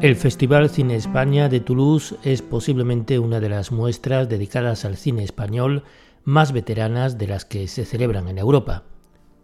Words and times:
El 0.00 0.16
Festival 0.16 0.70
Cine 0.70 0.94
España 0.94 1.50
de 1.50 1.60
Toulouse 1.60 2.16
es 2.24 2.40
posiblemente 2.40 3.18
una 3.18 3.38
de 3.38 3.50
las 3.50 3.70
muestras 3.70 4.30
dedicadas 4.30 4.86
al 4.86 4.96
cine 4.96 5.22
español 5.22 5.84
más 6.24 6.52
veteranas 6.52 7.18
de 7.18 7.26
las 7.26 7.44
que 7.44 7.68
se 7.68 7.84
celebran 7.84 8.26
en 8.28 8.38
Europa. 8.38 8.84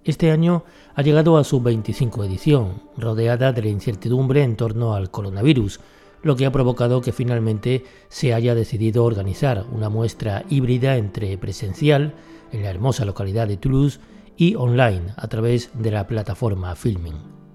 Este 0.02 0.30
año 0.30 0.64
ha 0.94 1.02
llegado 1.02 1.36
a 1.36 1.44
su 1.44 1.60
25 1.60 2.24
edición, 2.24 2.84
rodeada 2.96 3.52
de 3.52 3.60
la 3.60 3.68
incertidumbre 3.68 4.44
en 4.44 4.56
torno 4.56 4.94
al 4.94 5.10
coronavirus, 5.10 5.80
lo 6.22 6.36
que 6.36 6.46
ha 6.46 6.52
provocado 6.52 7.02
que 7.02 7.12
finalmente 7.12 7.84
se 8.08 8.32
haya 8.32 8.54
decidido 8.54 9.04
organizar 9.04 9.66
una 9.70 9.90
muestra 9.90 10.42
híbrida 10.48 10.96
entre 10.96 11.36
presencial, 11.36 12.14
en 12.50 12.62
la 12.62 12.70
hermosa 12.70 13.04
localidad 13.04 13.46
de 13.46 13.58
Toulouse, 13.58 14.00
y 14.38 14.54
online 14.54 15.12
a 15.16 15.28
través 15.28 15.70
de 15.74 15.90
la 15.90 16.06
plataforma 16.06 16.74
Filming. 16.76 17.45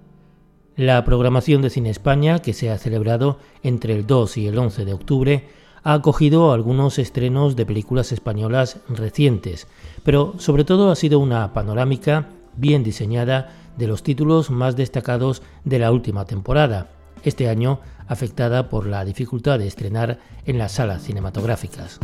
La 0.81 1.05
programación 1.05 1.61
de 1.61 1.69
Cine 1.69 1.91
España, 1.91 2.39
que 2.39 2.53
se 2.53 2.71
ha 2.71 2.77
celebrado 2.79 3.37
entre 3.61 3.93
el 3.93 4.07
2 4.07 4.37
y 4.37 4.47
el 4.47 4.57
11 4.57 4.83
de 4.83 4.93
octubre, 4.93 5.47
ha 5.83 5.93
acogido 5.93 6.51
algunos 6.51 6.97
estrenos 6.97 7.55
de 7.55 7.67
películas 7.67 8.11
españolas 8.11 8.79
recientes, 8.89 9.67
pero 10.03 10.33
sobre 10.39 10.63
todo 10.63 10.89
ha 10.89 10.95
sido 10.95 11.19
una 11.19 11.53
panorámica 11.53 12.29
bien 12.57 12.83
diseñada 12.83 13.51
de 13.77 13.85
los 13.85 14.01
títulos 14.01 14.49
más 14.49 14.75
destacados 14.75 15.43
de 15.65 15.77
la 15.77 15.91
última 15.91 16.25
temporada, 16.25 16.89
este 17.23 17.47
año 17.47 17.79
afectada 18.07 18.67
por 18.67 18.87
la 18.87 19.05
dificultad 19.05 19.59
de 19.59 19.67
estrenar 19.67 20.17
en 20.47 20.57
las 20.57 20.71
salas 20.71 21.03
cinematográficas. 21.03 21.99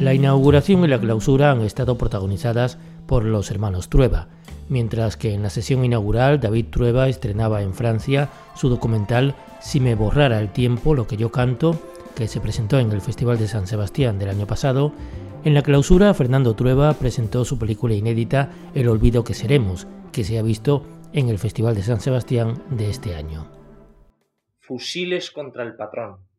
La 0.00 0.14
inauguración 0.14 0.82
y 0.82 0.88
la 0.88 0.98
clausura 0.98 1.50
han 1.50 1.60
estado 1.60 1.98
protagonizadas 1.98 2.78
por 3.06 3.26
los 3.26 3.50
hermanos 3.50 3.90
Trueba, 3.90 4.28
mientras 4.70 5.18
que 5.18 5.34
en 5.34 5.42
la 5.42 5.50
sesión 5.50 5.84
inaugural 5.84 6.40
David 6.40 6.68
Trueba 6.70 7.06
estrenaba 7.06 7.60
en 7.60 7.74
Francia 7.74 8.30
su 8.54 8.70
documental 8.70 9.34
Si 9.60 9.78
me 9.78 9.94
borrara 9.94 10.40
el 10.40 10.54
tiempo, 10.54 10.94
lo 10.94 11.06
que 11.06 11.18
yo 11.18 11.30
canto, 11.30 11.78
que 12.14 12.28
se 12.28 12.40
presentó 12.40 12.78
en 12.78 12.92
el 12.92 13.02
Festival 13.02 13.38
de 13.38 13.46
San 13.46 13.66
Sebastián 13.66 14.18
del 14.18 14.30
año 14.30 14.46
pasado. 14.46 14.94
En 15.44 15.52
la 15.52 15.60
clausura, 15.60 16.14
Fernando 16.14 16.54
Trueba 16.54 16.94
presentó 16.94 17.44
su 17.44 17.58
película 17.58 17.92
inédita 17.92 18.48
El 18.74 18.88
olvido 18.88 19.22
que 19.22 19.34
seremos, 19.34 19.86
que 20.12 20.24
se 20.24 20.38
ha 20.38 20.42
visto 20.42 20.82
en 21.12 21.28
el 21.28 21.38
Festival 21.38 21.74
de 21.74 21.82
San 21.82 22.00
Sebastián 22.00 22.62
de 22.70 22.88
este 22.88 23.16
año. 23.16 23.48
Fusiles 24.60 25.30
contra 25.30 25.62
el 25.62 25.76
patrón. 25.76 26.29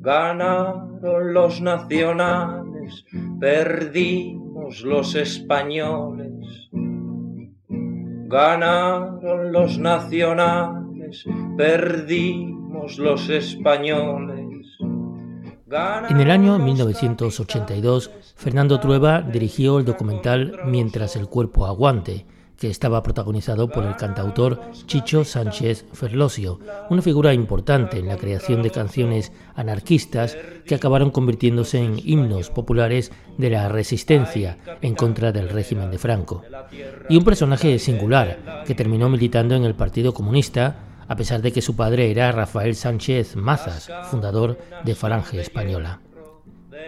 Ganaron 0.00 1.34
los 1.34 1.60
nacionales, 1.60 3.04
perdimos 3.40 4.82
los 4.82 5.16
españoles. 5.16 6.70
Ganaron 8.28 9.52
los 9.52 9.78
nacionales, 9.78 11.24
perdimos 11.56 12.98
los 12.98 13.28
españoles. 13.28 14.38
En 16.08 16.20
el 16.20 16.30
año 16.30 16.58
1982, 16.58 18.10
Fernando 18.36 18.80
Trueba 18.80 19.20
dirigió 19.20 19.80
el 19.80 19.84
documental 19.84 20.60
Mientras 20.64 21.16
el 21.16 21.28
cuerpo 21.28 21.66
aguante, 21.66 22.24
que 22.58 22.68
estaba 22.68 23.02
protagonizado 23.02 23.68
por 23.68 23.84
el 23.84 23.96
cantautor 23.96 24.60
Chicho 24.86 25.24
Sánchez 25.24 25.84
Ferlosio, 25.92 26.58
una 26.90 27.02
figura 27.02 27.32
importante 27.32 27.98
en 27.98 28.08
la 28.08 28.16
creación 28.16 28.62
de 28.62 28.70
canciones 28.70 29.32
anarquistas 29.54 30.36
que 30.66 30.74
acabaron 30.74 31.10
convirtiéndose 31.10 31.78
en 31.78 32.00
himnos 32.04 32.50
populares 32.50 33.12
de 33.36 33.50
la 33.50 33.68
resistencia 33.68 34.58
en 34.82 34.94
contra 34.94 35.30
del 35.30 35.48
régimen 35.48 35.90
de 35.90 35.98
Franco. 35.98 36.42
Y 37.08 37.16
un 37.16 37.24
personaje 37.24 37.78
singular 37.78 38.64
que 38.66 38.74
terminó 38.74 39.08
militando 39.08 39.54
en 39.54 39.64
el 39.64 39.74
Partido 39.74 40.12
Comunista 40.12 40.84
a 41.08 41.16
pesar 41.16 41.40
de 41.40 41.52
que 41.52 41.62
su 41.62 41.74
padre 41.74 42.10
era 42.10 42.32
Rafael 42.32 42.74
Sánchez 42.74 43.34
Mazas, 43.34 43.90
fundador 44.10 44.58
de 44.84 44.94
Falange 44.94 45.40
Española. 45.40 46.00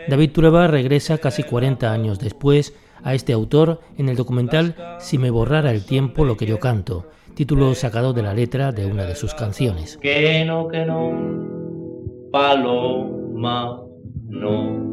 David 0.09 0.32
Trueba 0.32 0.66
regresa 0.66 1.19
casi 1.19 1.42
40 1.42 1.91
años 1.91 2.19
después 2.19 2.75
a 3.02 3.14
este 3.14 3.32
autor 3.32 3.80
en 3.98 4.08
el 4.08 4.16
documental 4.16 4.74
Si 4.98 5.18
me 5.18 5.30
borrara 5.30 5.70
el 5.70 5.84
tiempo 5.84 6.24
lo 6.24 6.36
que 6.36 6.46
yo 6.46 6.58
canto, 6.58 7.06
título 7.34 7.74
sacado 7.74 8.12
de 8.12 8.22
la 8.22 8.34
letra 8.34 8.72
de 8.72 8.86
una 8.86 9.04
de 9.04 9.14
sus 9.14 9.34
canciones. 9.34 9.96
Que 9.98 10.44
no, 10.44 10.68
que 10.68 10.84
no, 10.84 11.12
paloma, 12.30 13.80
no, 14.28 14.90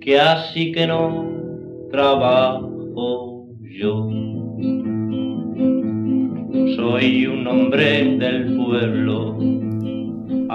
que 0.00 0.20
así 0.20 0.72
que 0.72 0.86
no 0.86 1.26
trabajo 1.90 3.46
yo. 3.60 4.08
Soy 6.76 7.26
un 7.26 7.46
hombre 7.46 8.16
del 8.16 8.56
pueblo 8.56 9.36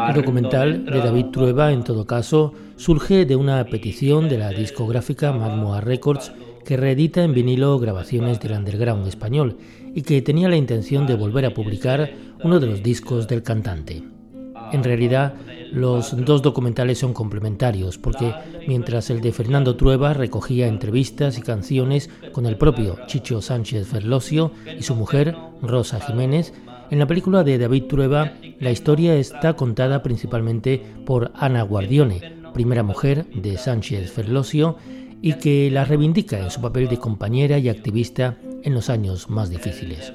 el 0.10 0.14
documental 0.14 0.86
de 0.86 1.00
David 1.00 1.26
Trueba, 1.32 1.72
en 1.72 1.84
todo 1.84 2.06
caso, 2.06 2.54
surge 2.76 3.26
de 3.26 3.36
una 3.36 3.64
petición 3.66 4.30
de 4.30 4.38
la 4.38 4.50
discográfica 4.50 5.34
Marmoa 5.34 5.82
Records 5.82 6.32
que 6.64 6.78
reedita 6.78 7.24
en 7.24 7.34
vinilo 7.34 7.80
grabaciones 7.80 8.40
del 8.40 8.52
underground 8.52 9.08
español 9.08 9.58
y 9.96 10.04
que 10.04 10.22
tenía 10.22 10.50
la 10.50 10.58
intención 10.58 11.08
de 11.08 11.16
volver 11.16 11.46
a 11.46 11.54
publicar 11.54 12.12
uno 12.44 12.60
de 12.60 12.68
los 12.68 12.84
discos 12.84 13.28
del 13.28 13.44
cantante. 13.44 14.04
En 14.72 14.84
realidad, 14.84 15.34
los 15.72 16.26
dos 16.26 16.42
documentales 16.42 17.00
son 17.00 17.14
complementarios 17.14 17.98
porque 17.98 18.34
mientras 18.68 19.10
el 19.10 19.22
de 19.22 19.32
Fernando 19.32 19.76
Trueba 19.76 20.14
recogía 20.14 20.68
entrevistas 20.68 21.38
y 21.38 21.42
canciones 21.42 22.10
con 22.34 22.46
el 22.46 22.58
propio 22.58 22.98
Chicho 23.08 23.42
Sánchez 23.42 23.88
Ferlosio 23.88 24.52
y 24.78 24.84
su 24.84 24.96
mujer, 24.96 25.36
Rosa 25.62 26.00
Jiménez, 26.02 26.54
en 26.90 27.00
la 27.00 27.08
película 27.08 27.44
de 27.44 27.58
David 27.58 27.84
Trueba, 27.86 28.34
la 28.60 28.72
historia 28.72 29.16
está 29.16 29.54
contada 29.54 30.04
principalmente 30.04 30.82
por 31.06 31.32
Ana 31.36 31.64
Guardione, 31.64 32.22
primera 32.54 32.84
mujer 32.84 33.26
de 33.34 33.58
Sánchez 33.58 34.12
Ferlosio, 34.12 34.78
y 35.22 35.34
que 35.34 35.70
la 35.72 35.86
reivindica 35.86 36.40
en 36.40 36.52
su 36.52 36.62
papel 36.62 36.88
de 36.88 36.98
compañera 36.98 37.58
y 37.58 37.70
activista 37.70 38.38
en 38.64 38.74
los 38.74 38.90
años 38.90 39.30
más 39.30 39.50
difíciles. 39.50 40.14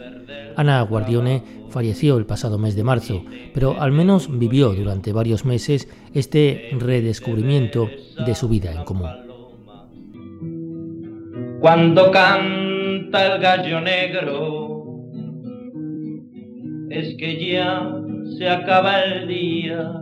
Ana 0.57 0.83
Guardione 0.83 1.43
falleció 1.71 2.17
el 2.19 2.27
pasado 2.27 2.59
mes 2.59 2.77
de 2.77 2.85
marzo, 2.85 3.25
pero 3.55 3.81
al 3.81 3.93
menos 3.93 4.39
vivió 4.39 4.73
durante 4.73 5.13
varios 5.13 5.45
meses 5.45 5.89
este 6.15 6.71
redescubrimiento 6.79 7.89
de 8.25 8.35
su 8.35 8.49
vida 8.49 8.73
en 8.73 8.85
común. 8.85 9.11
Cuando 11.61 12.11
canta 12.11 13.35
el 13.35 13.41
gallo 13.41 13.81
negro, 13.81 14.62
es 16.93 17.15
que 17.17 17.53
ya 17.53 17.91
se 18.37 18.49
acaba 18.49 19.01
el 19.01 19.27
día. 19.27 19.93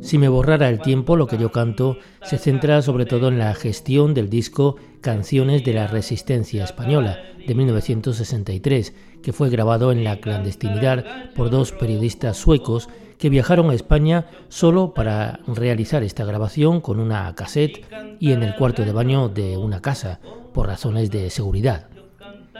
Si 0.00 0.18
me 0.18 0.28
borrara 0.28 0.68
el 0.68 0.80
tiempo, 0.80 1.16
lo 1.16 1.26
que 1.26 1.38
yo 1.38 1.50
canto 1.50 1.96
se 2.22 2.36
centra 2.36 2.82
sobre 2.82 3.06
todo 3.06 3.28
en 3.28 3.38
la 3.38 3.54
gestión 3.54 4.12
del 4.12 4.28
disco 4.28 4.76
Canciones 5.00 5.64
de 5.64 5.72
la 5.72 5.86
Resistencia 5.86 6.64
Española 6.64 7.18
de 7.46 7.54
1963, 7.54 8.94
que 9.22 9.32
fue 9.32 9.48
grabado 9.48 9.92
en 9.92 10.04
la 10.04 10.20
clandestinidad 10.20 11.32
por 11.34 11.48
dos 11.48 11.72
periodistas 11.72 12.36
suecos 12.36 12.90
que 13.18 13.30
viajaron 13.30 13.70
a 13.70 13.74
España 13.74 14.26
solo 14.48 14.92
para 14.92 15.40
realizar 15.46 16.02
esta 16.02 16.26
grabación 16.26 16.82
con 16.82 17.00
una 17.00 17.34
cassette 17.34 17.86
y 18.20 18.32
en 18.32 18.42
el 18.42 18.54
cuarto 18.56 18.84
de 18.84 18.92
baño 18.92 19.30
de 19.30 19.56
una 19.56 19.80
casa, 19.80 20.20
por 20.52 20.66
razones 20.66 21.10
de 21.10 21.30
seguridad. 21.30 21.93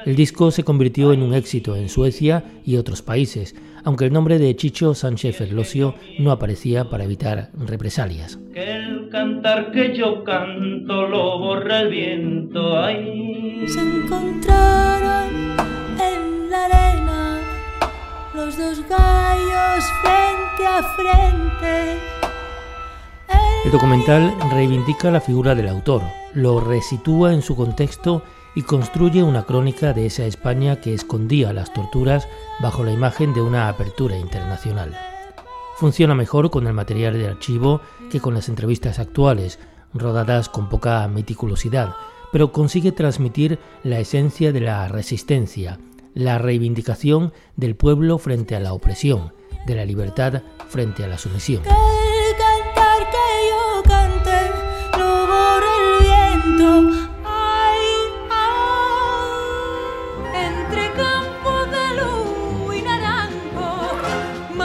El 0.05 0.17
disco 0.17 0.51
se 0.51 0.65
convirtió 0.65 1.15
en 1.15 1.23
un 1.23 1.33
éxito 1.33 1.77
en 1.77 1.89
Suecia 1.89 2.45
y 2.63 2.77
otros 2.77 3.01
países, 3.01 3.57
aunque 3.85 4.05
el 4.05 4.13
nombre 4.13 4.39
de 4.39 4.55
Chicho 4.55 4.95
Sánchez 4.95 5.35
Ferlosio 5.35 5.95
no 6.19 6.31
aparecía 6.31 6.91
para 6.91 7.05
evitar 7.05 7.49
represalias. 7.59 8.39
el 8.55 9.09
cantar 9.11 9.73
que 9.73 9.97
yo 9.97 10.23
canto 10.23 11.09
lo 11.09 11.39
borra 11.39 11.81
el 11.81 11.89
viento. 11.89 12.75
Se 13.67 13.81
encontraron 13.81 15.57
en 15.99 16.51
la 16.51 16.65
arena 16.67 17.39
los 18.35 18.59
dos 18.59 18.83
gallos 18.87 19.85
frente 20.03 20.67
a 20.67 20.83
frente. 20.97 21.99
El 23.65 23.73
documental 23.73 24.35
reivindica 24.51 25.11
la 25.11 25.23
figura 25.23 25.55
del 25.55 25.69
autor, 25.69 26.03
lo 26.35 26.61
resitúa 26.61 27.33
en 27.33 27.41
su 27.41 27.57
contexto 27.57 28.23
y 28.55 28.63
construye 28.63 29.23
una 29.23 29.45
crónica 29.45 29.93
de 29.93 30.07
esa 30.07 30.25
España 30.25 30.81
que 30.81 30.95
escondía 30.95 31.53
las 31.53 31.73
torturas 31.73 32.29
bajo 32.61 32.85
la 32.85 32.93
imagen 32.93 33.35
de 33.35 33.41
una 33.41 33.69
apertura 33.69 34.17
internacional. 34.17 34.97
Funciona 35.77 36.15
mejor 36.15 36.51
con 36.51 36.67
el 36.67 36.73
material 36.73 37.15
de 37.15 37.29
archivo 37.29 37.81
que 38.11 38.21
con 38.21 38.35
las 38.35 38.49
entrevistas 38.49 38.99
actuales, 38.99 39.59
rodadas 39.93 40.49
con 40.49 40.69
poca 40.69 41.07
meticulosidad, 41.09 41.95
pero 42.33 42.53
consigue 42.53 42.93
transmitir 42.93 43.59
la 43.83 43.99
esencia 43.99 44.53
de 44.53 44.61
la 44.61 44.87
resistencia, 44.89 45.79
la 46.15 46.39
reivindicación 46.39 47.33
del 47.57 47.75
pueblo 47.75 48.19
frente 48.19 48.55
a 48.55 48.61
la 48.61 48.73
opresión, 48.73 49.33
de 49.67 49.75
la 49.75 49.85
libertad 49.85 50.43
frente 50.69 51.05
a 51.05 51.09
la 51.09 51.19
sumisión. 51.19 51.63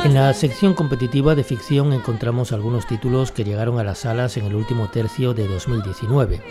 En 0.06 0.14
la 0.14 0.34
sección 0.34 0.74
competitiva 0.74 1.36
de 1.36 1.44
ficción 1.44 1.92
encontramos 1.92 2.52
algunos 2.54 2.88
títulos 2.88 3.32
que 3.32 3.44
llegaron 3.44 3.80
a 3.80 3.84
las 3.84 4.00
salas 4.00 4.38
en 4.38 4.46
el 4.46 4.56
último 4.56 4.90
tercio 4.90 5.34
de 5.34 5.48
2019. 5.48 6.42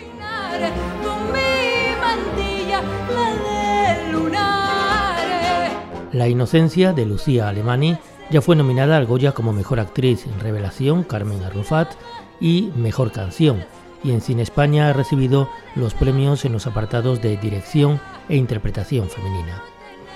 La 6.11 6.27
inocencia 6.27 6.93
de 6.93 7.05
Lucía 7.05 7.49
Alemani 7.49 7.97
ya 8.29 8.41
fue 8.41 8.55
nominada 8.55 8.97
al 8.97 9.07
Goya 9.07 9.31
como 9.31 9.51
Mejor 9.51 9.79
Actriz 9.79 10.25
en 10.25 10.39
Revelación, 10.39 11.03
Carmen 11.03 11.43
Arrufat, 11.43 11.93
y 12.39 12.71
Mejor 12.75 13.11
Canción, 13.11 13.65
y 14.03 14.11
en 14.11 14.21
Cine 14.21 14.43
España 14.43 14.89
ha 14.89 14.93
recibido 14.93 15.49
los 15.75 15.93
premios 15.93 16.45
en 16.45 16.53
los 16.53 16.67
apartados 16.67 17.21
de 17.21 17.37
Dirección 17.37 17.99
e 18.29 18.37
Interpretación 18.37 19.09
Femenina. 19.09 19.61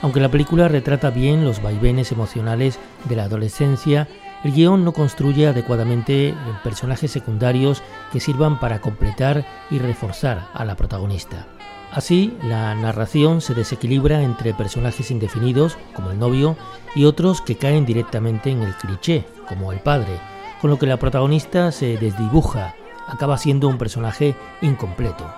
Aunque 0.04 0.20
la 0.20 0.30
película 0.30 0.68
retrata 0.68 1.12
bien 1.12 1.46
los 1.46 1.64
vaivenes 1.64 2.12
emocionales 2.12 2.78
de 3.06 3.16
la 3.16 3.24
adolescencia, 3.24 4.10
el 4.44 4.52
guion 4.52 4.84
no 4.84 4.92
construye 4.92 5.48
adecuadamente 5.48 6.36
personajes 6.62 7.10
secundarios 7.10 7.82
que 8.12 8.20
sirvan 8.20 8.60
para 8.60 8.82
completar 8.82 9.46
y 9.72 9.80
reforzar 9.80 10.50
a 10.54 10.66
la 10.66 10.76
protagonista. 10.76 11.48
Así, 11.94 12.36
la 12.44 12.76
narración 12.76 13.40
se 13.40 13.54
desequilibra 13.54 14.22
entre 14.22 14.54
personajes 14.54 15.10
indefinidos, 15.10 15.78
como 15.96 16.12
el 16.12 16.20
novio, 16.20 16.58
y 16.96 17.06
otros 17.06 17.40
que 17.40 17.56
caen 17.56 17.86
directamente 17.86 18.50
en 18.50 18.62
el 18.62 18.76
cliché, 18.76 19.26
como 19.48 19.72
el 19.72 19.80
padre, 19.80 20.20
con 20.60 20.70
lo 20.70 20.78
que 20.78 20.86
la 20.86 20.98
protagonista 20.98 21.72
se 21.72 21.96
desdibuja, 21.98 22.76
acaba 23.08 23.38
siendo 23.38 23.70
un 23.70 23.78
personaje 23.78 24.36
incompleto. 24.62 25.32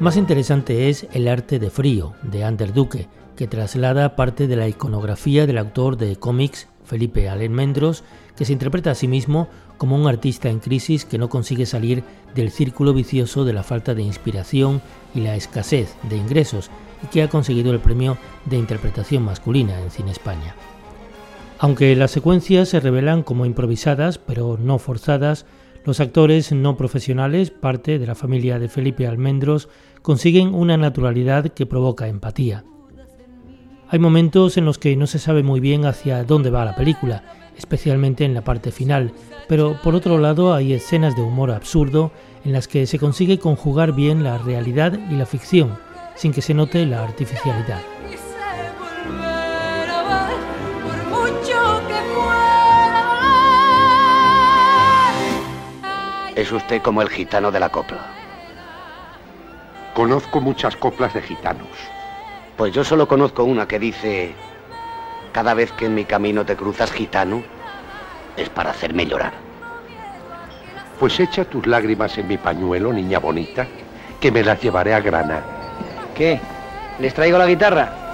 Más 0.00 0.16
interesante 0.16 0.88
es 0.88 1.06
El 1.12 1.28
arte 1.28 1.58
de 1.58 1.68
frío, 1.68 2.14
de 2.22 2.42
Ander 2.42 2.72
Duque, 2.72 3.06
que 3.36 3.46
traslada 3.46 4.16
parte 4.16 4.46
de 4.46 4.56
la 4.56 4.66
iconografía 4.66 5.46
del 5.46 5.58
autor 5.58 5.98
de 5.98 6.16
cómics 6.16 6.68
Felipe 6.86 7.28
Almendros, 7.28 8.02
que 8.34 8.46
se 8.46 8.54
interpreta 8.54 8.92
a 8.92 8.94
sí 8.94 9.08
mismo 9.08 9.48
como 9.76 9.96
un 9.96 10.08
artista 10.08 10.48
en 10.48 10.60
crisis 10.60 11.04
que 11.04 11.18
no 11.18 11.28
consigue 11.28 11.66
salir 11.66 12.02
del 12.34 12.50
círculo 12.50 12.94
vicioso 12.94 13.44
de 13.44 13.52
la 13.52 13.62
falta 13.62 13.94
de 13.94 14.00
inspiración 14.00 14.80
y 15.14 15.20
la 15.20 15.36
escasez 15.36 15.94
de 16.08 16.16
ingresos, 16.16 16.70
y 17.04 17.08
que 17.08 17.22
ha 17.22 17.28
conseguido 17.28 17.70
el 17.70 17.80
premio 17.80 18.16
de 18.46 18.56
interpretación 18.56 19.22
masculina 19.22 19.78
en 19.82 19.90
Cine 19.90 20.12
España. 20.12 20.54
Aunque 21.58 21.94
las 21.94 22.10
secuencias 22.10 22.70
se 22.70 22.80
revelan 22.80 23.22
como 23.22 23.44
improvisadas, 23.44 24.16
pero 24.16 24.56
no 24.58 24.78
forzadas, 24.78 25.44
los 25.84 26.00
actores 26.00 26.52
no 26.52 26.76
profesionales, 26.76 27.50
parte 27.50 27.98
de 27.98 28.06
la 28.06 28.14
familia 28.14 28.58
de 28.58 28.68
Felipe 28.68 29.06
Almendros, 29.06 29.68
consiguen 30.02 30.54
una 30.54 30.76
naturalidad 30.76 31.48
que 31.48 31.66
provoca 31.66 32.08
empatía. 32.08 32.64
Hay 33.88 33.98
momentos 33.98 34.56
en 34.56 34.64
los 34.64 34.78
que 34.78 34.96
no 34.96 35.06
se 35.06 35.18
sabe 35.18 35.42
muy 35.42 35.60
bien 35.60 35.84
hacia 35.84 36.22
dónde 36.24 36.50
va 36.50 36.64
la 36.64 36.76
película, 36.76 37.24
especialmente 37.56 38.24
en 38.24 38.34
la 38.34 38.44
parte 38.44 38.70
final, 38.70 39.12
pero 39.48 39.76
por 39.82 39.94
otro 39.94 40.18
lado 40.18 40.54
hay 40.54 40.72
escenas 40.72 41.16
de 41.16 41.22
humor 41.22 41.50
absurdo 41.50 42.12
en 42.44 42.52
las 42.52 42.68
que 42.68 42.86
se 42.86 42.98
consigue 42.98 43.38
conjugar 43.38 43.92
bien 43.92 44.22
la 44.22 44.38
realidad 44.38 44.98
y 45.10 45.14
la 45.14 45.26
ficción, 45.26 45.76
sin 46.14 46.32
que 46.32 46.40
se 46.40 46.54
note 46.54 46.86
la 46.86 47.02
artificialidad. 47.02 47.80
Es 56.36 56.52
usted 56.52 56.80
como 56.80 57.02
el 57.02 57.08
gitano 57.08 57.50
de 57.50 57.60
la 57.60 57.68
copla. 57.68 58.19
Conozco 59.94 60.40
muchas 60.40 60.76
coplas 60.76 61.14
de 61.14 61.22
gitanos. 61.22 61.68
Pues 62.56 62.72
yo 62.72 62.84
solo 62.84 63.08
conozco 63.08 63.44
una 63.44 63.66
que 63.66 63.78
dice, 63.78 64.34
cada 65.32 65.54
vez 65.54 65.72
que 65.72 65.86
en 65.86 65.94
mi 65.94 66.04
camino 66.04 66.44
te 66.44 66.56
cruzas 66.56 66.92
gitano, 66.92 67.42
es 68.36 68.48
para 68.48 68.70
hacerme 68.70 69.06
llorar. 69.06 69.32
Pues 70.98 71.18
echa 71.18 71.44
tus 71.44 71.66
lágrimas 71.66 72.16
en 72.18 72.28
mi 72.28 72.36
pañuelo, 72.36 72.92
niña 72.92 73.18
bonita, 73.18 73.66
que 74.20 74.30
me 74.30 74.44
las 74.44 74.60
llevaré 74.60 74.94
a 74.94 75.00
Grana. 75.00 75.42
¿Qué? 76.14 76.38
¿Les 76.98 77.14
traigo 77.14 77.38
la 77.38 77.46
guitarra? 77.46 78.09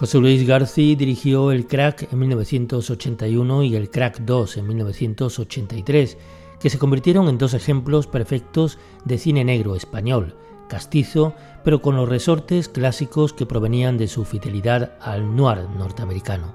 José 0.00 0.18
Luis 0.18 0.46
García 0.46 0.96
dirigió 0.96 1.52
El 1.52 1.66
Crack 1.66 2.10
en 2.10 2.18
1981 2.20 3.64
y 3.64 3.76
El 3.76 3.90
Crack 3.90 4.20
2 4.20 4.56
en 4.56 4.66
1983, 4.68 6.16
que 6.58 6.70
se 6.70 6.78
convirtieron 6.78 7.28
en 7.28 7.36
dos 7.36 7.52
ejemplos 7.52 8.06
perfectos 8.06 8.78
de 9.04 9.18
cine 9.18 9.44
negro 9.44 9.76
español, 9.76 10.36
castizo, 10.70 11.34
pero 11.64 11.82
con 11.82 11.96
los 11.96 12.08
resortes 12.08 12.70
clásicos 12.70 13.34
que 13.34 13.44
provenían 13.44 13.98
de 13.98 14.08
su 14.08 14.24
fidelidad 14.24 14.94
al 15.02 15.36
noir 15.36 15.68
norteamericano. 15.76 16.54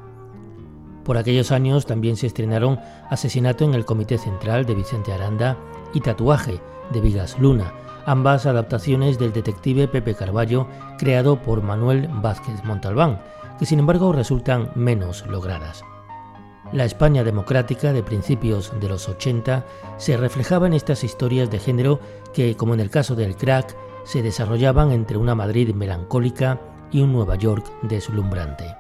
Por 1.03 1.15
aquellos 1.15 1.51
años 1.51 1.85
también 1.85 2.17
se 2.17 2.25
estrenaron 2.25 2.79
Asesinato 3.11 3.63
en 3.63 3.75
el 3.75 3.85
Comité 3.85 4.17
Central 4.17 4.65
de 4.65 4.73
Vicente 4.73 5.13
Aranda 5.13 5.55
y 5.93 6.01
Tatuaje 6.01 6.59
de 6.91 6.99
Vigas 6.99 7.37
Luna, 7.37 7.71
ambas 8.07 8.47
adaptaciones 8.47 9.19
del 9.19 9.33
detective 9.33 9.87
Pepe 9.87 10.15
Carballo 10.15 10.67
creado 10.97 11.43
por 11.43 11.61
Manuel 11.61 12.09
Vázquez 12.11 12.63
Montalbán, 12.63 13.19
que 13.59 13.65
sin 13.65 13.79
embargo 13.79 14.11
resultan 14.11 14.71
menos 14.75 15.25
logradas. 15.27 15.83
La 16.71 16.85
España 16.85 17.23
democrática 17.23 17.93
de 17.93 18.03
principios 18.03 18.73
de 18.79 18.89
los 18.89 19.07
80 19.07 19.65
se 19.97 20.17
reflejaba 20.17 20.67
en 20.67 20.73
estas 20.73 21.03
historias 21.03 21.49
de 21.51 21.59
género 21.59 21.99
que, 22.33 22.57
como 22.57 22.73
en 22.73 22.79
el 22.79 22.89
caso 22.89 23.15
del 23.15 23.35
crack, 23.35 23.75
se 24.03 24.21
desarrollaban 24.21 24.91
entre 24.91 25.17
una 25.17 25.35
Madrid 25.35 25.73
melancólica 25.73 26.59
y 26.91 27.01
un 27.01 27.13
Nueva 27.13 27.35
York 27.35 27.65
deslumbrante. 27.83 28.75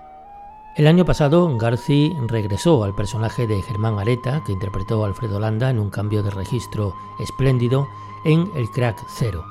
El 0.75 0.87
año 0.87 1.05
pasado, 1.05 1.57
Garci 1.57 2.13
regresó 2.27 2.83
al 2.83 2.95
personaje 2.95 3.47
de 3.47 3.61
Germán 3.61 3.97
Areta, 3.97 4.43
que 4.45 4.51
interpretó 4.51 5.03
a 5.03 5.07
Alfredo 5.07 5.39
Landa 5.39 5.69
en 5.69 5.79
un 5.79 5.89
cambio 5.89 6.21
de 6.21 6.31
registro 6.31 6.93
espléndido 7.19 7.87
en 8.25 8.49
El 8.55 8.69
Crack 8.71 9.01
Zero. 9.07 9.45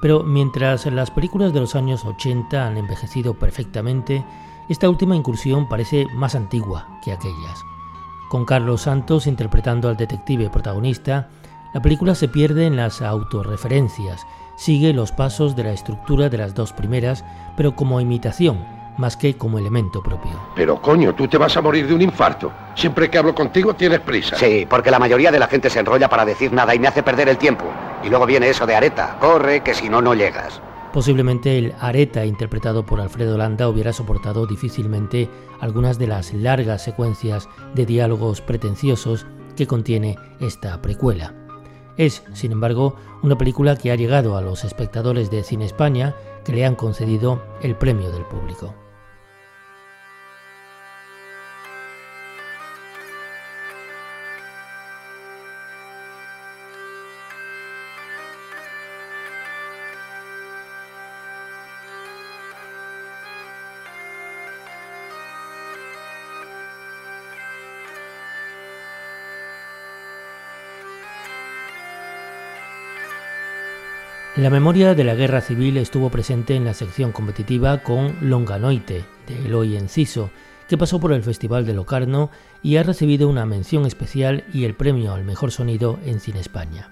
Pero 0.00 0.22
mientras 0.22 0.86
las 0.86 1.10
películas 1.10 1.52
de 1.52 1.60
los 1.60 1.74
años 1.74 2.04
80 2.04 2.64
han 2.64 2.76
envejecido 2.76 3.34
perfectamente, 3.34 4.24
esta 4.72 4.88
última 4.88 5.14
incursión 5.14 5.68
parece 5.68 6.06
más 6.14 6.34
antigua 6.34 6.98
que 7.04 7.12
aquellas. 7.12 7.62
Con 8.30 8.46
Carlos 8.46 8.82
Santos 8.82 9.26
interpretando 9.26 9.90
al 9.90 9.98
detective 9.98 10.48
protagonista, 10.48 11.28
la 11.74 11.82
película 11.82 12.14
se 12.14 12.28
pierde 12.28 12.64
en 12.64 12.76
las 12.76 13.02
autorreferencias, 13.02 14.26
sigue 14.56 14.94
los 14.94 15.12
pasos 15.12 15.54
de 15.56 15.64
la 15.64 15.72
estructura 15.72 16.30
de 16.30 16.38
las 16.38 16.54
dos 16.54 16.72
primeras, 16.72 17.22
pero 17.54 17.76
como 17.76 18.00
imitación, 18.00 18.64
más 18.96 19.18
que 19.18 19.36
como 19.36 19.58
elemento 19.58 20.02
propio. 20.02 20.32
Pero 20.54 20.80
coño, 20.80 21.14
tú 21.14 21.28
te 21.28 21.36
vas 21.36 21.54
a 21.56 21.60
morir 21.60 21.86
de 21.86 21.94
un 21.94 22.00
infarto. 22.00 22.50
Siempre 22.74 23.10
que 23.10 23.18
hablo 23.18 23.34
contigo 23.34 23.74
tienes 23.74 24.00
prisa. 24.00 24.36
Sí, 24.36 24.66
porque 24.68 24.90
la 24.90 24.98
mayoría 24.98 25.30
de 25.30 25.38
la 25.38 25.48
gente 25.48 25.68
se 25.68 25.80
enrolla 25.80 26.08
para 26.08 26.24
decir 26.24 26.50
nada 26.50 26.74
y 26.74 26.78
me 26.78 26.88
hace 26.88 27.02
perder 27.02 27.28
el 27.28 27.36
tiempo. 27.36 27.66
Y 28.02 28.08
luego 28.08 28.24
viene 28.24 28.48
eso 28.48 28.66
de 28.66 28.74
areta, 28.74 29.18
corre, 29.20 29.62
que 29.62 29.74
si 29.74 29.90
no, 29.90 30.00
no 30.00 30.14
llegas. 30.14 30.62
Posiblemente 30.92 31.56
el 31.56 31.72
Areta 31.80 32.26
interpretado 32.26 32.84
por 32.84 33.00
Alfredo 33.00 33.38
Landa 33.38 33.66
hubiera 33.68 33.94
soportado 33.94 34.46
difícilmente 34.46 35.30
algunas 35.58 35.98
de 35.98 36.06
las 36.06 36.34
largas 36.34 36.84
secuencias 36.84 37.48
de 37.74 37.86
diálogos 37.86 38.42
pretenciosos 38.42 39.26
que 39.56 39.66
contiene 39.66 40.16
esta 40.40 40.82
precuela. 40.82 41.34
Es, 41.96 42.22
sin 42.34 42.52
embargo, 42.52 42.96
una 43.22 43.38
película 43.38 43.76
que 43.76 43.90
ha 43.90 43.96
llegado 43.96 44.36
a 44.36 44.42
los 44.42 44.64
espectadores 44.64 45.30
de 45.30 45.42
Cine 45.44 45.64
España 45.64 46.14
que 46.44 46.52
le 46.52 46.66
han 46.66 46.74
concedido 46.74 47.42
el 47.62 47.74
premio 47.74 48.10
del 48.10 48.24
público. 48.24 48.74
La 74.42 74.50
memoria 74.50 74.96
de 74.96 75.04
la 75.04 75.14
guerra 75.14 75.40
civil 75.40 75.76
estuvo 75.76 76.10
presente 76.10 76.56
en 76.56 76.64
la 76.64 76.74
sección 76.74 77.12
competitiva 77.12 77.84
con 77.84 78.16
Longanoite, 78.22 79.04
de 79.28 79.46
Eloy 79.46 79.76
Enciso, 79.76 80.30
que 80.68 80.76
pasó 80.76 80.98
por 80.98 81.12
el 81.12 81.22
Festival 81.22 81.64
de 81.64 81.74
Locarno 81.74 82.28
y 82.60 82.74
ha 82.74 82.82
recibido 82.82 83.28
una 83.28 83.46
mención 83.46 83.86
especial 83.86 84.42
y 84.52 84.64
el 84.64 84.74
premio 84.74 85.12
al 85.14 85.22
mejor 85.22 85.52
sonido 85.52 86.00
en 86.04 86.18
Cine 86.18 86.40
España. 86.40 86.90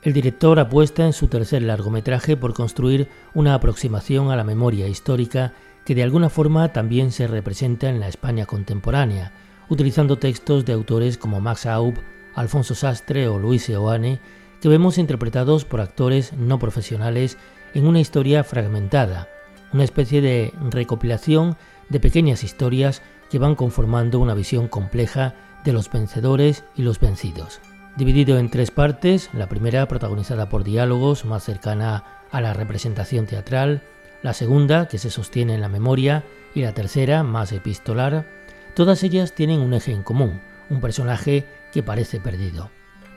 El 0.00 0.14
director 0.14 0.58
apuesta 0.58 1.04
en 1.04 1.12
su 1.12 1.28
tercer 1.28 1.60
largometraje 1.60 2.38
por 2.38 2.54
construir 2.54 3.06
una 3.34 3.52
aproximación 3.52 4.30
a 4.30 4.36
la 4.36 4.42
memoria 4.42 4.88
histórica 4.88 5.52
que 5.84 5.94
de 5.94 6.04
alguna 6.04 6.30
forma 6.30 6.72
también 6.72 7.12
se 7.12 7.26
representa 7.26 7.90
en 7.90 8.00
la 8.00 8.08
España 8.08 8.46
contemporánea, 8.46 9.32
utilizando 9.68 10.16
textos 10.16 10.64
de 10.64 10.72
autores 10.72 11.18
como 11.18 11.38
Max 11.38 11.66
Aub, 11.66 11.96
Alfonso 12.34 12.74
Sastre 12.74 13.28
o 13.28 13.38
Luis 13.38 13.68
Eoane, 13.68 14.20
que 14.62 14.68
vemos 14.68 14.96
interpretados 14.96 15.64
por 15.64 15.80
actores 15.80 16.32
no 16.34 16.60
profesionales 16.60 17.36
en 17.74 17.84
una 17.84 17.98
historia 17.98 18.44
fragmentada, 18.44 19.28
una 19.72 19.82
especie 19.82 20.20
de 20.20 20.52
recopilación 20.70 21.56
de 21.88 21.98
pequeñas 21.98 22.44
historias 22.44 23.02
que 23.28 23.40
van 23.40 23.56
conformando 23.56 24.20
una 24.20 24.34
visión 24.34 24.68
compleja 24.68 25.34
de 25.64 25.72
los 25.72 25.90
vencedores 25.90 26.62
y 26.76 26.82
los 26.82 27.00
vencidos. 27.00 27.60
Dividido 27.96 28.38
en 28.38 28.50
tres 28.50 28.70
partes, 28.70 29.30
la 29.32 29.48
primera 29.48 29.88
protagonizada 29.88 30.48
por 30.48 30.62
diálogos 30.62 31.24
más 31.24 31.42
cercana 31.42 32.04
a 32.30 32.40
la 32.40 32.54
representación 32.54 33.26
teatral, 33.26 33.82
la 34.22 34.32
segunda 34.32 34.86
que 34.86 34.98
se 34.98 35.10
sostiene 35.10 35.54
en 35.54 35.60
la 35.60 35.68
memoria 35.68 36.22
y 36.54 36.62
la 36.62 36.72
tercera 36.72 37.24
más 37.24 37.50
epistolar, 37.50 38.26
todas 38.74 39.02
ellas 39.02 39.32
tienen 39.32 39.58
un 39.58 39.74
eje 39.74 39.90
en 39.90 40.04
común, 40.04 40.40
un 40.70 40.80
personaje 40.80 41.46
que 41.72 41.82
parece 41.82 42.20
perdido. 42.20 42.70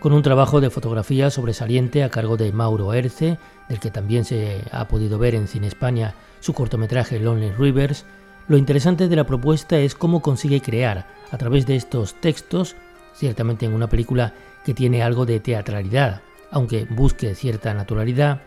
Con 0.06 0.14
un 0.14 0.22
trabajo 0.22 0.62
de 0.62 0.70
fotografía 0.70 1.32
sobresaliente 1.32 2.04
a 2.04 2.12
cargo 2.12 2.38
de 2.38 2.52
Mauro 2.52 2.94
Erce, 2.94 3.40
del 3.68 3.80
que 3.80 3.90
también 3.90 4.24
se 4.24 4.62
ha 4.70 4.88
podido 4.88 5.18
ver 5.18 5.34
en 5.34 5.48
Cine 5.48 5.66
España 5.66 6.14
su 6.42 6.54
cortometraje 6.54 7.20
Lonely 7.20 7.54
Rivers, 7.54 8.06
lo 8.48 8.56
interesante 8.58 9.08
de 9.08 9.16
la 9.16 9.24
propuesta 9.24 9.80
es 9.80 9.96
cómo 9.96 10.22
consigue 10.22 10.62
crear, 10.62 11.08
a 11.32 11.38
través 11.40 11.66
de 11.66 11.76
estos 11.76 12.22
textos, 12.22 12.76
ciertamente 13.16 13.66
en 13.66 13.74
una 13.74 13.90
película 13.90 14.36
que 14.64 14.76
tiene 14.76 15.02
algo 15.02 15.26
de 15.26 15.40
teatralidad, 15.40 16.22
aunque 16.52 16.86
busque 16.88 17.34
cierta 17.34 17.74
naturalidad, 17.74 18.42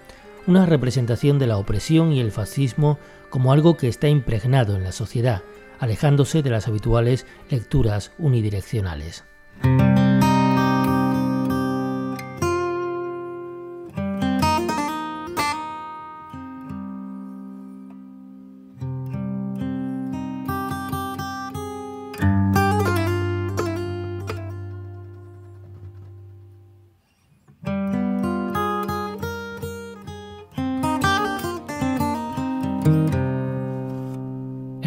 una 0.46 0.64
representación 0.64 1.40
de 1.40 1.48
la 1.48 1.58
opresión 1.58 2.12
y 2.12 2.20
el 2.20 2.30
fascismo 2.30 3.00
como 3.30 3.52
algo 3.52 3.76
que 3.76 3.88
está 3.88 4.06
impregnado 4.06 4.76
en 4.76 4.84
la 4.84 4.92
sociedad, 4.92 5.42
alejándose 5.80 6.40
de 6.40 6.50
las 6.50 6.68
habituales 6.68 7.26
lecturas 7.50 8.12
unidireccionales. 8.16 9.24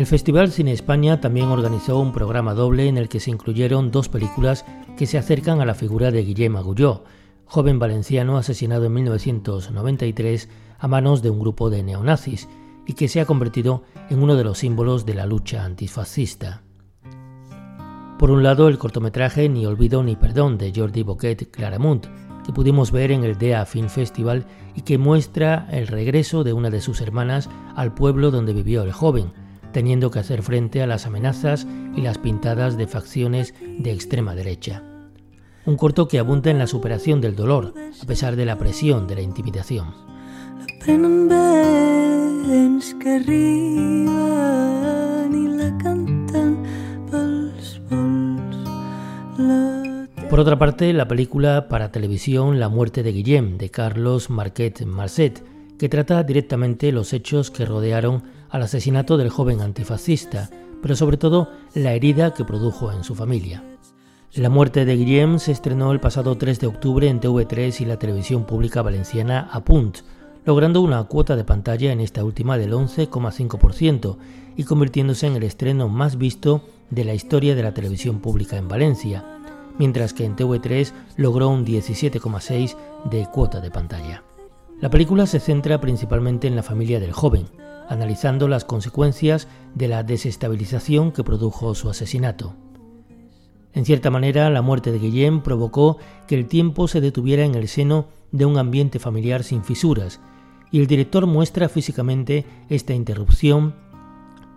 El 0.01 0.07
Festival 0.07 0.51
Cine 0.51 0.71
España 0.71 1.21
también 1.21 1.49
organizó 1.49 1.99
un 1.99 2.11
programa 2.11 2.55
doble 2.55 2.87
en 2.87 2.97
el 2.97 3.07
que 3.07 3.19
se 3.19 3.29
incluyeron 3.29 3.91
dos 3.91 4.09
películas 4.09 4.65
que 4.97 5.05
se 5.05 5.19
acercan 5.19 5.61
a 5.61 5.65
la 5.65 5.75
figura 5.75 6.09
de 6.09 6.23
Guillem 6.23 6.55
Agulló, 6.55 7.03
joven 7.45 7.77
valenciano 7.77 8.37
asesinado 8.37 8.85
en 8.85 8.93
1993 8.93 10.49
a 10.79 10.87
manos 10.87 11.21
de 11.21 11.29
un 11.29 11.39
grupo 11.39 11.69
de 11.69 11.83
neonazis 11.83 12.49
y 12.87 12.93
que 12.93 13.07
se 13.07 13.21
ha 13.21 13.25
convertido 13.25 13.83
en 14.09 14.23
uno 14.23 14.35
de 14.35 14.43
los 14.43 14.57
símbolos 14.57 15.05
de 15.05 15.13
la 15.13 15.27
lucha 15.27 15.65
antifascista. 15.65 16.63
Por 18.17 18.31
un 18.31 18.41
lado, 18.41 18.69
el 18.69 18.77
cortometraje 18.77 19.49
Ni 19.49 19.65
olvido 19.65 20.01
ni 20.01 20.15
perdón 20.15 20.57
de 20.57 20.73
Jordi 20.75 21.03
Boquet 21.03 21.51
Claramunt, 21.51 22.07
que 22.45 22.53
pudimos 22.53 22.91
ver 22.91 23.11
en 23.11 23.23
el 23.23 23.37
DEA 23.37 23.65
Film 23.65 23.89
Festival 23.89 24.45
y 24.75 24.81
que 24.81 24.97
muestra 24.97 25.67
el 25.71 25.87
regreso 25.87 26.43
de 26.43 26.53
una 26.53 26.69
de 26.69 26.81
sus 26.81 27.01
hermanas 27.01 27.49
al 27.75 27.93
pueblo 27.93 28.31
donde 28.31 28.53
vivió 28.53 28.83
el 28.83 28.91
joven, 28.91 29.33
teniendo 29.71 30.11
que 30.11 30.19
hacer 30.19 30.41
frente 30.43 30.81
a 30.81 30.87
las 30.87 31.05
amenazas 31.05 31.67
y 31.95 32.01
las 32.01 32.17
pintadas 32.17 32.77
de 32.77 32.87
facciones 32.87 33.53
de 33.61 33.91
extrema 33.91 34.35
derecha. 34.35 34.83
Un 35.65 35.77
corto 35.77 36.07
que 36.07 36.19
abunda 36.19 36.49
en 36.49 36.57
la 36.57 36.67
superación 36.67 37.21
del 37.21 37.35
dolor, 37.35 37.73
a 38.01 38.05
pesar 38.05 38.35
de 38.35 38.45
la 38.45 38.57
presión 38.57 39.07
de 39.07 39.15
la 39.15 39.21
intimidación. 39.21 39.93
Por 50.31 50.39
otra 50.39 50.57
parte, 50.57 50.93
la 50.93 51.09
película 51.09 51.67
para 51.67 51.91
televisión 51.91 52.57
La 52.61 52.69
muerte 52.69 53.03
de 53.03 53.11
Guillem, 53.11 53.57
de 53.57 53.69
Carlos 53.69 54.29
Marquet 54.29 54.85
Marcet, 54.85 55.43
que 55.77 55.89
trata 55.89 56.23
directamente 56.23 56.93
los 56.93 57.11
hechos 57.11 57.51
que 57.51 57.65
rodearon 57.65 58.23
al 58.49 58.63
asesinato 58.63 59.17
del 59.17 59.29
joven 59.29 59.59
antifascista, 59.59 60.49
pero 60.81 60.95
sobre 60.95 61.17
todo 61.17 61.49
la 61.73 61.91
herida 61.91 62.33
que 62.33 62.45
produjo 62.45 62.93
en 62.93 63.03
su 63.03 63.13
familia. 63.13 63.61
La 64.33 64.49
muerte 64.49 64.85
de 64.85 64.95
Guillem 64.95 65.37
se 65.37 65.51
estrenó 65.51 65.91
el 65.91 65.99
pasado 65.99 66.37
3 66.37 66.61
de 66.61 66.67
octubre 66.67 67.09
en 67.09 67.19
TV3 67.19 67.81
y 67.81 67.85
la 67.85 67.99
televisión 67.99 68.45
pública 68.45 68.81
valenciana 68.81 69.49
Apunt, 69.51 69.97
logrando 70.45 70.79
una 70.79 71.03
cuota 71.03 71.35
de 71.35 71.43
pantalla 71.43 71.91
en 71.91 71.99
esta 71.99 72.23
última 72.23 72.57
del 72.57 72.71
11,5% 72.71 74.15
y 74.55 74.63
convirtiéndose 74.63 75.27
en 75.27 75.35
el 75.35 75.43
estreno 75.43 75.89
más 75.89 76.17
visto 76.17 76.63
de 76.89 77.03
la 77.03 77.13
historia 77.13 77.53
de 77.53 77.63
la 77.63 77.73
televisión 77.73 78.21
pública 78.21 78.55
en 78.55 78.69
Valencia, 78.69 79.40
mientras 79.81 80.13
que 80.13 80.25
en 80.25 80.35
TV3 80.35 80.93
logró 81.17 81.49
un 81.49 81.65
17,6% 81.65 82.75
de 83.05 83.25
cuota 83.25 83.61
de 83.61 83.71
pantalla. 83.71 84.23
La 84.79 84.91
película 84.91 85.25
se 85.25 85.39
centra 85.39 85.81
principalmente 85.81 86.47
en 86.47 86.55
la 86.55 86.61
familia 86.61 86.99
del 86.99 87.13
joven, 87.13 87.47
analizando 87.89 88.47
las 88.47 88.63
consecuencias 88.63 89.47
de 89.73 89.87
la 89.87 90.03
desestabilización 90.03 91.11
que 91.11 91.23
produjo 91.23 91.73
su 91.73 91.89
asesinato. 91.89 92.53
En 93.73 93.83
cierta 93.83 94.11
manera, 94.11 94.51
la 94.51 94.61
muerte 94.61 94.91
de 94.91 94.99
Guillem 94.99 95.41
provocó 95.41 95.97
que 96.27 96.35
el 96.35 96.45
tiempo 96.45 96.87
se 96.87 97.01
detuviera 97.01 97.43
en 97.43 97.55
el 97.55 97.67
seno 97.67 98.05
de 98.31 98.45
un 98.45 98.59
ambiente 98.59 98.99
familiar 98.99 99.43
sin 99.43 99.63
fisuras, 99.63 100.19
y 100.69 100.79
el 100.79 100.85
director 100.85 101.25
muestra 101.25 101.69
físicamente 101.69 102.45
esta 102.69 102.93
interrupción, 102.93 103.73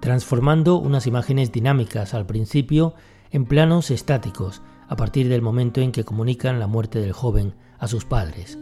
transformando 0.00 0.76
unas 0.76 1.06
imágenes 1.06 1.50
dinámicas 1.50 2.12
al 2.12 2.26
principio 2.26 2.92
en 3.30 3.46
planos 3.46 3.90
estáticos, 3.90 4.60
a 4.94 4.96
partir 4.96 5.28
del 5.28 5.42
momento 5.42 5.80
en 5.80 5.90
que 5.90 6.04
comunican 6.04 6.60
la 6.60 6.68
muerte 6.68 7.00
del 7.00 7.12
joven 7.12 7.52
a 7.80 7.88
sus 7.88 8.04
padres. 8.04 8.56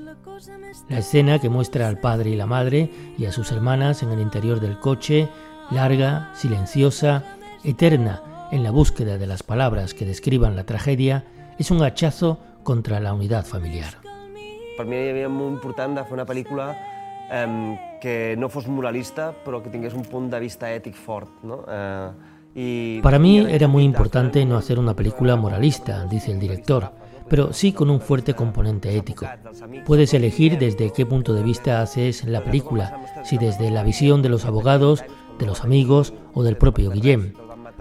La 0.88 1.00
escena 1.00 1.38
que 1.38 1.50
muestra 1.50 1.88
al 1.88 2.00
padre 2.00 2.30
y 2.30 2.36
la 2.36 2.46
madre 2.46 2.90
y 3.18 3.26
a 3.26 3.32
sus 3.32 3.52
hermanas 3.52 4.02
en 4.02 4.08
el 4.12 4.18
interior 4.18 4.58
del 4.58 4.80
coche, 4.80 5.28
larga, 5.70 6.30
silenciosa, 6.34 7.36
eterna 7.64 8.48
en 8.50 8.62
la 8.62 8.70
búsqueda 8.70 9.18
de 9.18 9.26
las 9.26 9.42
palabras 9.42 9.92
que 9.92 10.06
describan 10.06 10.56
la 10.56 10.64
tragedia, 10.64 11.26
es 11.58 11.70
un 11.70 11.82
hachazo 11.82 12.38
contra 12.62 12.98
la 12.98 13.12
unidad 13.12 13.44
familiar. 13.44 13.92
Para 14.78 14.88
mí 14.88 14.96
era 14.96 15.28
muy 15.28 15.52
importante 15.52 16.00
hacer 16.00 16.14
una 16.14 16.24
película 16.24 17.28
em, 17.30 17.76
que 18.00 18.36
no 18.38 18.48
fuese 18.48 18.70
moralista, 18.70 19.34
pero 19.44 19.62
que 19.62 19.68
tuviese 19.68 19.96
un 19.96 20.04
punto 20.04 20.34
de 20.34 20.40
vista 20.40 20.72
ético 20.72 20.96
fuerte. 20.96 21.32
¿no? 21.42 21.62
Eh, 21.68 22.10
Para 23.02 23.18
mí 23.18 23.38
era 23.38 23.68
muy 23.68 23.84
importante 23.84 24.44
no 24.44 24.56
hacer 24.56 24.78
una 24.78 24.94
película 24.94 25.36
moralista, 25.36 26.04
dice 26.06 26.32
el 26.32 26.38
director 26.38 26.92
pero 27.32 27.54
sí 27.54 27.72
con 27.72 27.88
un 27.88 27.98
fuerte 27.98 28.34
componente 28.34 28.94
ético. 28.94 29.26
Puedes 29.86 30.12
elegir 30.12 30.58
desde 30.58 30.92
qué 30.92 31.06
punto 31.06 31.32
de 31.32 31.42
vista 31.42 31.80
haces 31.80 32.24
la 32.24 32.44
película, 32.44 33.00
si 33.24 33.38
desde 33.38 33.70
la 33.70 33.82
visión 33.82 34.20
de 34.20 34.28
los 34.28 34.44
abogados, 34.44 35.02
de 35.38 35.46
los 35.46 35.64
amigos 35.64 36.12
o 36.34 36.42
del 36.42 36.58
propio 36.58 36.90
Guillem. 36.90 37.32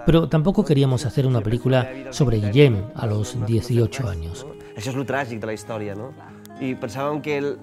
Pero 0.06 0.30
tampoco 0.30 0.64
queríamos 0.64 1.06
hacer 1.06 1.28
una 1.28 1.42
película 1.42 1.92
sobre 2.12 2.38
Guillem 2.40 2.86
a 2.96 3.06
los 3.06 3.46
18 3.46 4.08
años. 4.08 4.48
Eso 4.74 4.90
es 4.90 4.96
lo 4.96 5.06
trágico 5.06 5.42
de 5.42 5.48
la 5.48 5.54
historia, 5.54 5.96
¿no? 5.96 6.14
Y 6.62 6.76
pensaban 6.76 7.22
que 7.22 7.38
el, 7.38 7.58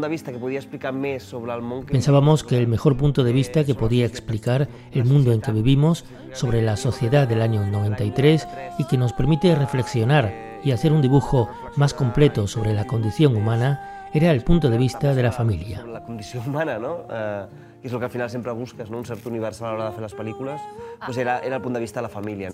de 0.00 0.08
vista 0.08 0.32
que 0.32 0.38
explicar 0.58 0.92
sobre 1.22 1.52
el. 1.52 1.92
Pensábamos 1.92 2.44
que 2.44 2.58
el 2.58 2.66
mejor 2.66 2.96
punto 2.96 3.24
de 3.24 3.32
vista 3.32 3.64
que 3.64 3.74
podía 3.74 4.06
explicar 4.06 4.68
el 4.92 5.04
mundo 5.04 5.32
en 5.32 5.40
que 5.40 5.52
vivimos, 5.52 6.04
sobre 6.32 6.62
la 6.62 6.76
sociedad 6.76 7.26
del 7.26 7.42
año 7.42 7.66
93 7.66 8.46
y 8.78 8.84
que 8.84 8.96
nos 8.96 9.12
permite 9.12 9.54
reflexionar 9.54 10.32
y 10.62 10.72
hacer 10.72 10.92
un 10.92 11.02
dibujo 11.02 11.48
más 11.76 11.94
completo 11.94 12.46
sobre 12.46 12.74
la 12.74 12.86
condición 12.86 13.36
humana 13.36 14.08
era 14.12 14.30
el 14.32 14.42
punto 14.42 14.70
de 14.70 14.78
vista 14.78 15.14
de 15.14 15.22
la 15.22 15.32
familia. 15.32 15.84
La 15.86 16.02
condición 16.02 16.48
humana, 16.48 16.78
¿no? 16.78 17.04
Eh, 17.10 17.46
es 17.82 17.92
lo 17.92 17.98
que 17.98 18.06
al 18.06 18.10
final 18.10 18.28
siempre 18.28 18.52
buscas, 18.52 18.90
¿no? 18.90 18.98
un 18.98 19.04
cierto 19.04 19.28
universal 19.28 19.68
a 19.68 19.70
la 19.70 19.74
hora 19.74 19.84
de 19.84 19.90
hacer 19.90 20.02
las 20.02 20.14
películas, 20.14 20.60
pues 21.04 21.16
era, 21.16 21.40
era 21.40 21.56
el 21.56 21.62
punto 21.62 21.78
de 21.78 21.82
vista 21.82 22.00
de 22.00 22.02
la 22.02 22.08
familia. 22.08 22.52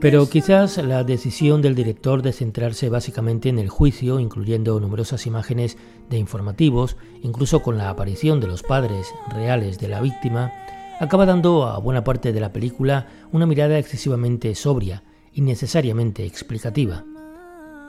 Pero 0.00 0.28
quizás 0.28 0.78
la 0.78 1.02
decisión 1.02 1.60
del 1.60 1.74
director 1.74 2.22
de 2.22 2.32
centrarse 2.32 2.88
básicamente 2.88 3.48
en 3.48 3.58
el 3.58 3.68
juicio, 3.68 4.20
incluyendo 4.20 4.78
numerosas 4.78 5.26
imágenes 5.26 5.76
de 6.08 6.18
informativos, 6.18 6.96
incluso 7.22 7.62
con 7.62 7.78
la 7.78 7.90
aparición 7.90 8.38
de 8.40 8.46
los 8.46 8.62
padres 8.62 9.12
reales 9.28 9.78
de 9.78 9.88
la 9.88 10.00
víctima, 10.00 10.52
acaba 11.00 11.26
dando 11.26 11.66
a 11.66 11.78
buena 11.78 12.04
parte 12.04 12.32
de 12.32 12.40
la 12.40 12.52
película 12.52 13.08
una 13.32 13.46
mirada 13.46 13.78
excesivamente 13.78 14.54
sobria, 14.54 15.02
y 15.38 15.40
necesariamente 15.40 16.26
explicativa. 16.26 17.04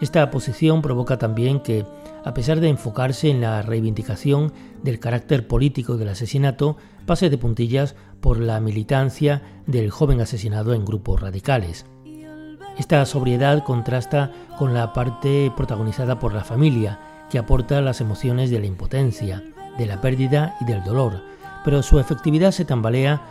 Esta 0.01 0.29
posición 0.29 0.83
provoca 0.83 1.17
también 1.17 1.59
que, 1.61 1.83
a 2.23 2.33
pesar 2.33 2.59
de 2.59 2.69
enfocarse 2.69 3.29
en 3.29 3.41
la 3.41 3.63
reivindicación 3.63 4.53
del 4.83 4.99
carácter 4.99 5.47
político 5.47 5.97
del 5.97 6.09
asesinato, 6.09 6.77
pase 7.07 7.29
de 7.31 7.39
puntillas 7.39 7.95
por 8.21 8.39
la 8.39 8.59
militancia 8.59 9.41
del 9.65 9.89
joven 9.89 10.21
asesinado 10.21 10.75
en 10.75 10.85
grupos 10.85 11.19
radicales. 11.19 11.85
Esta 12.79 13.05
sobriedad 13.05 13.65
contrasta 13.65 14.31
con 14.57 14.73
la 14.73 14.93
parte 14.93 15.51
protagonizada 15.55 16.17
por 16.17 16.33
la 16.33 16.45
familia, 16.45 16.97
que 17.29 17.37
aporta 17.37 17.81
las 17.81 17.99
emociones 17.99 18.49
de 18.49 18.59
la 18.59 18.67
impotencia, 18.67 19.43
de 19.77 19.85
la 19.85 19.99
pérdida 19.99 20.55
y 20.61 20.65
del 20.65 20.81
dolor, 20.85 21.21
pero 21.65 21.83
su 21.83 21.99
efectividad 21.99 22.51
se 22.51 22.63
tambalea 22.63 23.21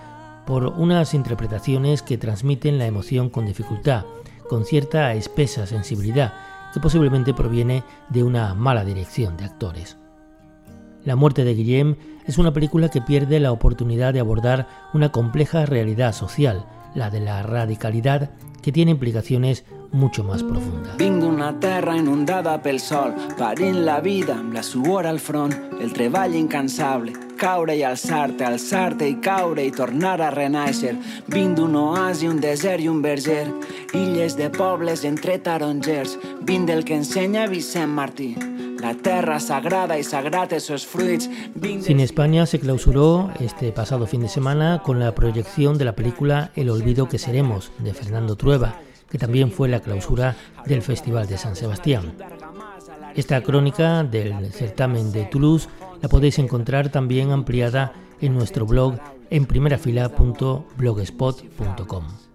por 0.46 0.66
unas 0.66 1.14
interpretaciones 1.14 2.02
que 2.02 2.18
transmiten 2.18 2.78
la 2.78 2.84
emoción 2.84 3.30
con 3.30 3.46
dificultad, 3.46 4.04
con 4.50 4.66
cierta 4.66 5.14
espesa 5.14 5.66
sensibilidad, 5.66 6.34
que 6.74 6.80
posiblemente 6.80 7.32
proviene 7.32 7.84
de 8.10 8.24
una 8.24 8.52
mala 8.52 8.84
dirección 8.84 9.38
de 9.38 9.46
actores. 9.46 9.96
La 11.04 11.16
muerte 11.16 11.44
de 11.44 11.54
Guillem 11.54 11.96
es 12.26 12.36
una 12.36 12.52
película 12.52 12.90
que 12.90 13.00
pierde 13.00 13.40
la 13.40 13.52
oportunidad 13.52 14.12
de 14.12 14.20
abordar 14.20 14.68
una 14.92 15.10
compleja 15.10 15.64
realidad 15.64 16.12
social, 16.12 16.66
la 16.94 17.08
de 17.08 17.20
la 17.20 17.42
radicalidad, 17.42 18.30
que 18.62 18.72
tiene 18.72 18.90
implicaciones 18.92 19.64
mucho 19.92 20.24
más 20.24 20.42
profundas. 20.42 20.96
Vinc 20.98 21.22
d'una 21.22 21.52
terra 21.60 21.96
inundada 21.96 22.58
pel 22.62 22.80
sol, 22.80 23.14
parint 23.38 23.84
la 23.86 24.00
vida 24.00 24.36
la 24.52 24.62
suor 24.62 25.06
al 25.06 25.20
front, 25.20 25.54
el 25.80 25.92
treball 25.92 26.34
incansable, 26.36 27.12
caure 27.38 27.76
i 27.78 27.84
alçar-te, 27.86 28.44
alçar-te 28.44 29.08
i 29.08 29.16
caure 29.22 29.64
i 29.64 29.72
tornar 29.72 30.18
a 30.20 30.30
renaixer. 30.34 30.96
Vinc 31.28 31.56
d'un 31.56 31.76
oasi, 31.78 32.28
un 32.28 32.40
desert 32.42 32.82
i 32.82 32.88
un 32.90 33.00
verger, 33.02 33.46
illes 33.94 34.36
de 34.36 34.50
pobles 34.50 35.04
entre 35.08 35.38
tarongers. 35.38 36.18
Vinc 36.42 36.68
del 36.68 36.84
que 36.84 36.98
ensenya 36.98 37.46
Vicent 37.46 37.94
Martí, 37.94 38.34
la 38.80 38.94
tierra 38.94 39.40
sagrada 39.40 39.98
y 39.98 40.04
sagrada 40.04 40.56
esos 40.56 40.86
fruits. 40.86 41.28
Cine 41.80 42.02
España 42.02 42.46
se 42.46 42.60
clausuró 42.60 43.30
este 43.40 43.72
pasado 43.72 44.06
fin 44.06 44.22
de 44.22 44.28
semana 44.28 44.82
con 44.84 45.00
la 45.00 45.14
proyección 45.14 45.76
de 45.78 45.84
la 45.84 45.94
película 45.94 46.50
El 46.54 46.70
olvido 46.70 47.08
que 47.08 47.18
seremos 47.18 47.72
de 47.78 47.92
Fernando 47.94 48.36
Trueba, 48.36 48.80
que 49.10 49.18
también 49.18 49.50
fue 49.50 49.68
la 49.68 49.80
clausura 49.80 50.36
del 50.66 50.82
Festival 50.82 51.26
de 51.26 51.38
San 51.38 51.56
Sebastián. 51.56 52.14
Esta 53.14 53.42
crónica 53.42 54.04
del 54.04 54.52
certamen 54.52 55.10
de 55.12 55.24
Toulouse 55.24 55.68
la 56.00 56.08
podéis 56.08 56.38
encontrar 56.38 56.90
también 56.90 57.32
ampliada 57.32 57.92
en 58.20 58.34
nuestro 58.34 58.66
blog 58.66 58.98
en 59.30 59.46
primerafila.blogspot.com. 59.46 62.27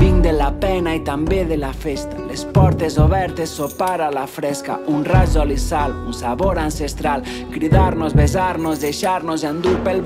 De 0.00 0.32
la 0.32 0.50
pena 0.60 0.92
i 0.96 1.00
també 1.04 1.42
de 1.48 1.56
la 1.56 1.72
festa. 1.72 2.16
Les 2.28 2.42
portes 2.54 2.98
obertes, 3.00 3.50
sopar 3.56 4.02
la 4.12 4.26
fresca, 4.28 4.78
un 4.88 5.02
raig 5.04 5.32
d'oli 5.34 5.56
sal, 5.58 5.92
un 6.06 6.14
sabor 6.14 6.58
ancestral, 6.60 7.24
cridar-nos, 7.52 8.14
besar-nos, 8.16 8.80
deixar-nos 8.80 9.44
endur 9.48 9.76
pel 9.84 10.00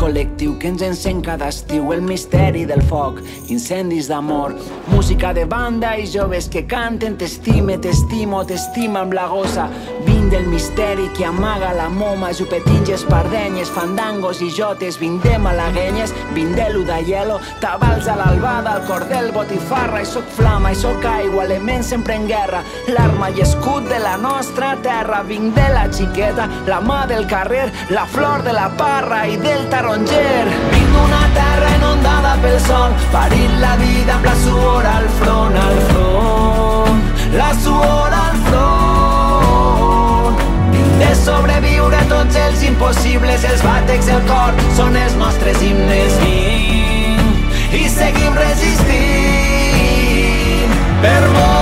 col·lectiu 0.00 0.56
que 0.58 0.70
ens 0.70 0.82
encén 0.86 1.22
el 1.94 2.02
misteri 2.02 2.64
del 2.64 2.82
foc, 2.90 3.22
incendis 3.50 4.08
d'amor, 4.08 4.54
música 4.94 5.34
de 5.34 5.44
banda 5.44 5.96
i 5.98 6.06
joves 6.06 6.48
que 6.48 6.66
canten. 6.66 7.18
T'estime, 7.18 7.78
t'estimo, 7.78 8.44
t'estima 8.46 9.02
amb 9.02 9.18
la 9.18 9.28
gossa. 9.30 9.70
Vinc 10.26 10.38
del 10.38 10.48
misteri 10.50 11.08
que 11.14 11.24
amaga 11.24 11.72
la 11.72 11.88
moma, 11.88 12.32
jupetins, 12.34 12.88
espardenyes, 12.90 13.68
fandangos 13.70 14.40
i 14.42 14.48
jotes, 14.50 14.96
vinc 14.98 15.22
de 15.22 15.36
malaguenyes, 15.38 16.10
vinc 16.34 16.56
de 16.58 16.64
l'udaielo, 16.72 17.36
tabals 17.62 18.08
a 18.10 18.16
l'albada, 18.18 18.72
al 18.72 18.82
cordel 18.88 19.28
el 19.28 19.30
botifarra 19.30 20.00
i 20.02 20.08
sóc 20.10 20.26
flama 20.34 20.72
i 20.74 20.78
sóc 20.80 21.06
aigua, 21.06 21.44
element 21.44 21.86
sempre 21.86 22.16
en 22.18 22.26
guerra, 22.26 22.64
l'arma 22.90 23.30
i 23.30 23.44
escut 23.44 23.86
de 23.86 24.00
la 24.02 24.16
nostra 24.16 24.72
terra. 24.82 25.22
Vinc 25.22 25.54
de 25.54 25.68
la 25.70 25.86
xiqueta, 25.94 26.48
la 26.66 26.80
mà 26.82 27.04
del 27.06 27.30
carrer, 27.30 27.70
la 27.94 28.08
flor 28.10 28.42
de 28.42 28.56
la 28.56 28.66
parra 28.74 29.28
i 29.30 29.38
del 29.38 29.68
taronger. 29.70 30.50
Vinc 30.74 30.90
d'una 30.90 31.22
terra 31.38 31.70
inundada 31.78 32.34
pel 32.42 32.58
sol, 32.66 32.98
parint 33.14 33.45
impossibles, 42.76 43.44
els 43.48 43.62
bàtecs, 43.64 44.08
el 44.12 44.20
cor, 44.28 44.52
són 44.76 44.96
els 45.00 45.16
nostres 45.16 45.62
himnes. 45.64 46.12
Vinc 46.20 47.72
i 47.72 47.88
seguim 47.88 48.34
resistint 48.36 48.76
per 51.00 51.22
molt 51.32 51.55